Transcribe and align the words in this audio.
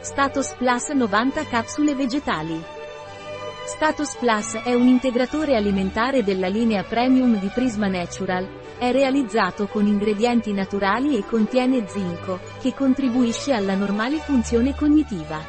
Status 0.00 0.54
Plus 0.56 0.90
90 0.90 1.44
capsule 1.46 1.92
vegetali. 1.96 2.62
Status 3.66 4.14
Plus 4.16 4.54
è 4.62 4.72
un 4.72 4.86
integratore 4.86 5.56
alimentare 5.56 6.22
della 6.22 6.46
linea 6.46 6.84
premium 6.84 7.36
di 7.36 7.48
Prisma 7.48 7.88
Natural. 7.88 8.46
È 8.78 8.92
realizzato 8.92 9.66
con 9.66 9.88
ingredienti 9.88 10.52
naturali 10.52 11.16
e 11.16 11.24
contiene 11.26 11.88
zinco, 11.88 12.38
che 12.60 12.74
contribuisce 12.74 13.52
alla 13.52 13.74
normale 13.74 14.18
funzione 14.18 14.72
cognitiva. 14.76 15.44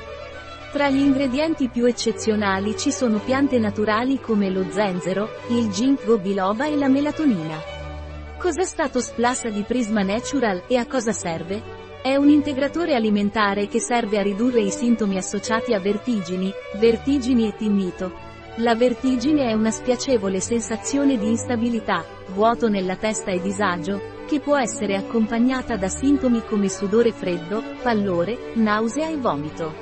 Tra 0.71 0.89
gli 0.89 0.99
ingredienti 0.99 1.69
più 1.69 1.85
eccezionali 1.85 2.75
ci 2.75 2.91
sono 2.91 3.19
piante 3.19 3.59
naturali 3.59 4.19
come 4.19 4.49
lo 4.49 4.65
zenzero, 4.71 5.29
il 5.49 5.69
ginkgo 5.69 6.17
biloba 6.17 6.65
e 6.65 6.75
la 6.75 6.87
melatonina. 6.87 7.55
Cos'è 8.39 8.63
Status 8.63 9.11
Plus 9.11 9.47
di 9.49 9.61
Prisma 9.61 10.01
Natural 10.01 10.63
e 10.67 10.75
a 10.75 10.87
cosa 10.87 11.11
serve? 11.11 11.78
È 12.01 12.15
un 12.15 12.29
integratore 12.29 12.95
alimentare 12.95 13.67
che 13.67 13.81
serve 13.81 14.19
a 14.19 14.21
ridurre 14.21 14.61
i 14.61 14.71
sintomi 14.71 15.17
associati 15.17 15.73
a 15.73 15.81
vertigini, 15.81 16.49
vertigini 16.79 17.45
e 17.45 17.55
tinnito. 17.57 18.13
La 18.59 18.73
vertigine 18.73 19.49
è 19.49 19.53
una 19.53 19.69
spiacevole 19.69 20.39
sensazione 20.39 21.17
di 21.17 21.27
instabilità, 21.27 22.05
vuoto 22.33 22.69
nella 22.69 22.95
testa 22.95 23.31
e 23.31 23.41
disagio, 23.41 24.23
che 24.25 24.39
può 24.39 24.57
essere 24.57 24.95
accompagnata 24.95 25.75
da 25.75 25.89
sintomi 25.89 26.41
come 26.45 26.69
sudore 26.69 27.11
freddo, 27.11 27.61
pallore, 27.81 28.53
nausea 28.53 29.09
e 29.09 29.17
vomito. 29.17 29.73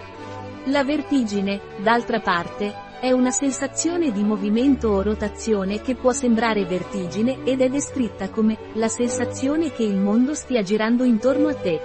La 0.65 0.83
vertigine, 0.83 1.61
d'altra 1.83 2.19
parte, 2.19 2.73
è 2.99 3.11
una 3.11 3.29
sensazione 3.29 4.11
di 4.11 4.23
movimento 4.23 4.89
o 4.89 5.03
rotazione 5.03 5.81
che 5.81 5.93
può 5.93 6.11
sembrare 6.13 6.65
vertigine 6.65 7.43
ed 7.43 7.61
è 7.61 7.69
descritta 7.69 8.29
come 8.29 8.57
la 8.73 8.87
sensazione 8.87 9.71
che 9.71 9.83
il 9.83 9.97
mondo 9.97 10.33
stia 10.33 10.63
girando 10.63 11.03
intorno 11.03 11.49
a 11.49 11.53
te. 11.53 11.79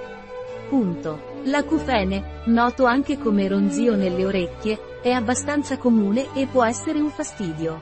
Punto. 0.73 1.43
L'acufene, 1.43 2.41
noto 2.47 2.87
anche 2.87 3.19
come 3.19 3.47
ronzio 3.47 3.95
nelle 3.95 4.25
orecchie, 4.25 5.01
è 5.03 5.11
abbastanza 5.11 5.77
comune 5.77 6.29
e 6.33 6.47
può 6.47 6.65
essere 6.65 6.99
un 6.99 7.11
fastidio. 7.11 7.79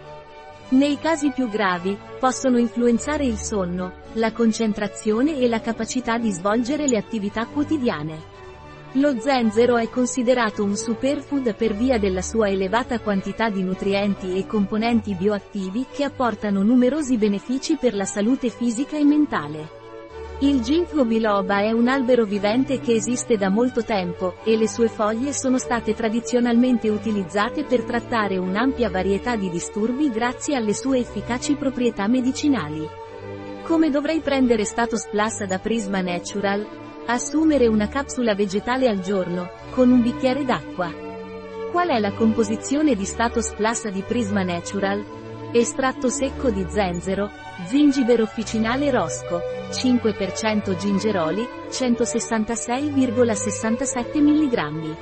Nei 0.70 0.98
casi 0.98 1.30
più 1.30 1.48
gravi, 1.48 1.96
possono 2.18 2.58
influenzare 2.58 3.24
il 3.24 3.36
sonno, 3.36 3.92
la 4.14 4.32
concentrazione 4.32 5.38
e 5.38 5.46
la 5.46 5.60
capacità 5.60 6.18
di 6.18 6.32
svolgere 6.32 6.88
le 6.88 6.96
attività 6.96 7.46
quotidiane. 7.46 8.18
Lo 8.94 9.20
zenzero 9.20 9.76
è 9.76 9.88
considerato 9.88 10.64
un 10.64 10.74
superfood 10.74 11.54
per 11.54 11.76
via 11.76 11.96
della 11.96 12.22
sua 12.22 12.48
elevata 12.48 12.98
quantità 12.98 13.50
di 13.50 13.62
nutrienti 13.62 14.36
e 14.36 14.48
componenti 14.48 15.14
bioattivi 15.14 15.86
che 15.92 16.02
apportano 16.02 16.64
numerosi 16.64 17.16
benefici 17.16 17.76
per 17.76 17.94
la 17.94 18.04
salute 18.04 18.48
fisica 18.48 18.96
e 18.96 19.04
mentale. 19.04 19.79
Il 20.42 20.62
ginkgo 20.62 21.04
biloba 21.04 21.60
è 21.60 21.70
un 21.70 21.86
albero 21.86 22.24
vivente 22.24 22.80
che 22.80 22.94
esiste 22.94 23.36
da 23.36 23.50
molto 23.50 23.84
tempo, 23.84 24.36
e 24.42 24.56
le 24.56 24.68
sue 24.68 24.88
foglie 24.88 25.34
sono 25.34 25.58
state 25.58 25.92
tradizionalmente 25.92 26.88
utilizzate 26.88 27.64
per 27.64 27.82
trattare 27.82 28.38
un'ampia 28.38 28.88
varietà 28.88 29.36
di 29.36 29.50
disturbi 29.50 30.08
grazie 30.08 30.56
alle 30.56 30.72
sue 30.72 31.00
efficaci 31.00 31.56
proprietà 31.56 32.08
medicinali. 32.08 32.88
Come 33.64 33.90
dovrei 33.90 34.20
prendere 34.20 34.64
Status 34.64 35.08
Plus 35.10 35.44
da 35.44 35.58
Prisma 35.58 36.00
Natural? 36.00 36.66
Assumere 37.04 37.66
una 37.66 37.88
capsula 37.88 38.34
vegetale 38.34 38.88
al 38.88 39.00
giorno, 39.00 39.50
con 39.72 39.90
un 39.90 40.00
bicchiere 40.00 40.46
d'acqua. 40.46 40.90
Qual 41.70 41.88
è 41.88 41.98
la 41.98 42.14
composizione 42.14 42.94
di 42.94 43.04
Status 43.04 43.52
Plus 43.52 43.88
di 43.88 44.00
Prisma 44.00 44.42
Natural? 44.42 45.19
Estratto 45.52 46.08
secco 46.08 46.48
di 46.50 46.64
zenzero, 46.68 47.28
zingiber 47.66 48.20
officinale 48.20 48.88
rosco, 48.92 49.40
5% 49.72 50.76
gingeroli, 50.76 51.44
166,67 51.68 54.20
mg. 54.20 54.96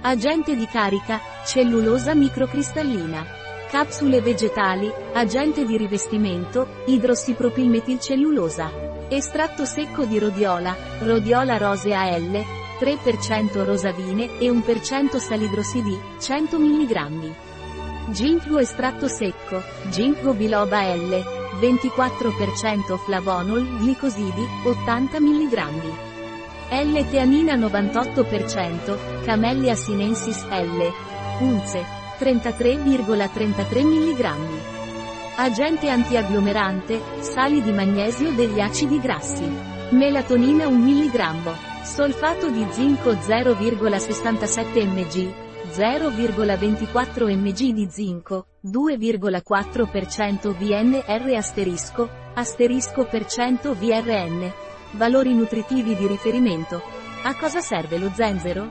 Agente 0.00 0.56
di 0.56 0.66
carica, 0.66 1.20
cellulosa 1.44 2.14
microcristallina. 2.14 3.26
Capsule 3.68 4.22
vegetali, 4.22 4.90
agente 5.12 5.66
di 5.66 5.76
rivestimento, 5.76 6.66
idrossipropilmetilcellulosa. 6.86 8.72
Estratto 9.08 9.66
secco 9.66 10.06
di 10.06 10.18
rodiola, 10.18 10.74
rodiola 11.00 11.58
rosea 11.58 12.16
L, 12.16 12.42
3% 12.80 13.62
rosavine 13.62 14.38
e 14.38 14.50
1% 14.50 15.18
salidrosidi, 15.18 16.00
100 16.18 16.58
mg. 16.58 17.52
Ginkgo 18.08 18.58
estratto 18.58 19.08
secco, 19.08 19.62
Ginkgo 19.88 20.34
biloba 20.34 20.82
L, 20.92 21.24
24% 21.58 22.98
flavonol, 22.98 23.78
glicosidi, 23.78 24.46
80 24.62 25.20
mg. 25.20 25.62
L-teanina 26.68 27.54
98%, 27.56 29.24
Camellia 29.24 29.74
sinensis 29.74 30.44
L, 30.50 30.92
unze, 31.40 31.82
33,33 32.18 33.30
,33 33.32 33.84
mg. 33.84 34.30
Agente 35.36 35.88
antiagglomerante, 35.88 37.00
sali 37.20 37.62
di 37.62 37.72
magnesio 37.72 38.32
degli 38.32 38.60
acidi 38.60 39.00
grassi. 39.00 39.50
Melatonina 39.90 40.66
1 40.66 40.76
mg. 40.76 41.82
Solfato 41.82 42.50
di 42.50 42.66
zinco 42.70 43.12
0,67 43.12 44.86
mg. 44.86 45.43
0,24 45.70 47.36
mg 47.36 47.72
di 47.72 47.88
zinco, 47.90 48.46
2,4% 48.64 50.50
VNR 50.52 51.34
asterisco, 51.34 52.08
asterisco 52.34 53.04
per 53.06 53.26
cento 53.26 53.74
VRN. 53.74 54.52
Valori 54.92 55.34
nutritivi 55.34 55.96
di 55.96 56.06
riferimento. 56.06 56.82
A 57.22 57.34
cosa 57.36 57.60
serve 57.60 57.98
lo 57.98 58.10
zenzero? 58.14 58.70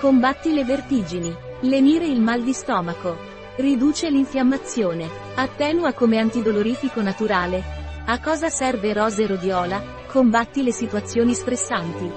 Combatti 0.00 0.52
le 0.52 0.64
vertigini. 0.64 1.34
Lenire 1.60 2.06
il 2.06 2.20
mal 2.20 2.42
di 2.42 2.52
stomaco. 2.52 3.16
Riduce 3.56 4.10
l'infiammazione. 4.10 5.08
Attenua 5.34 5.92
come 5.92 6.18
antidolorifico 6.18 7.00
naturale. 7.02 7.62
A 8.06 8.20
cosa 8.20 8.48
serve 8.48 8.92
rose 8.92 9.26
rodiola? 9.26 9.82
Combatti 10.08 10.62
le 10.62 10.72
situazioni 10.72 11.34
stressanti. 11.34 12.10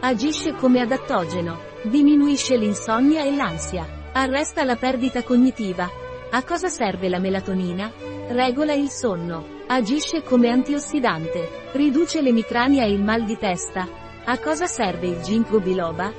Agisce 0.00 0.54
come 0.54 0.80
adattogeno. 0.80 1.69
Diminuisce 1.82 2.58
l'insonnia 2.58 3.24
e 3.24 3.34
l'ansia. 3.34 3.86
Arresta 4.12 4.64
la 4.64 4.76
perdita 4.76 5.22
cognitiva. 5.22 5.88
A 6.30 6.42
cosa 6.44 6.68
serve 6.68 7.08
la 7.08 7.18
melatonina? 7.18 7.90
Regola 8.28 8.74
il 8.74 8.90
sonno. 8.90 9.62
Agisce 9.66 10.22
come 10.22 10.50
antiossidante. 10.50 11.48
Riduce 11.72 12.20
l'emicrania 12.20 12.84
e 12.84 12.90
il 12.92 13.02
mal 13.02 13.24
di 13.24 13.38
testa. 13.38 13.88
A 14.24 14.38
cosa 14.38 14.66
serve 14.66 15.06
il 15.06 15.22
ginkgo 15.22 15.58
biloba? 15.60 16.12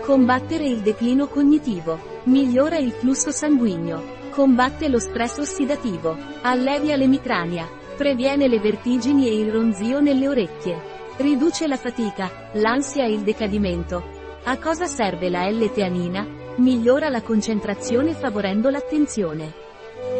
Combattere 0.00 0.64
il 0.66 0.80
declino 0.80 1.26
cognitivo. 1.26 1.98
Migliora 2.24 2.78
il 2.78 2.90
flusso 2.90 3.30
sanguigno. 3.30 4.02
Combatte 4.30 4.88
lo 4.88 4.98
stress 4.98 5.36
ossidativo. 5.36 6.16
Allevia 6.40 6.96
l'emicrania. 6.96 7.68
Previene 7.98 8.48
le 8.48 8.60
vertigini 8.60 9.28
e 9.28 9.38
il 9.38 9.52
ronzio 9.52 10.00
nelle 10.00 10.26
orecchie. 10.26 10.94
Riduce 11.18 11.66
la 11.66 11.76
fatica, 11.76 12.48
l'ansia 12.52 13.04
e 13.04 13.12
il 13.12 13.20
decadimento. 13.20 14.15
A 14.48 14.58
cosa 14.58 14.86
serve 14.86 15.28
la 15.28 15.48
L-teanina? 15.48 16.24
Migliora 16.58 17.08
la 17.08 17.20
concentrazione 17.20 18.12
favorendo 18.14 18.70
l'attenzione. 18.70 19.52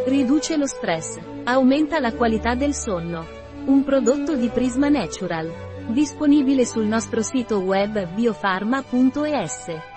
Riduce 0.04 0.56
lo 0.56 0.66
stress. 0.66 1.16
Aumenta 1.44 2.00
la 2.00 2.12
qualità 2.12 2.56
del 2.56 2.74
sonno. 2.74 3.24
Un 3.66 3.84
prodotto 3.84 4.34
di 4.34 4.48
Prisma 4.48 4.88
Natural. 4.88 5.48
Disponibile 5.90 6.66
sul 6.66 6.86
nostro 6.86 7.22
sito 7.22 7.60
web 7.60 8.14
biofarma.es. 8.14 9.95